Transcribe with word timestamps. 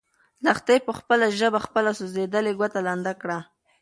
لښتې 0.45 0.75
په 0.87 0.91
خپله 0.99 1.25
ژبه 1.39 1.59
خپله 1.65 1.91
سوځېدلې 1.99 2.51
ګوته 2.59 2.79
لنده 2.87 3.13
کړه. 3.21 3.39